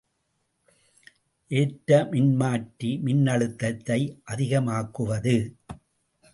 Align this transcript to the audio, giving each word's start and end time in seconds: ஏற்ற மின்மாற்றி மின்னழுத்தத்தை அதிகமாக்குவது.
ஏற்ற 1.51 1.99
மின்மாற்றி 2.11 2.89
மின்னழுத்தத்தை 3.05 3.99
அதிகமாக்குவது. 4.31 5.37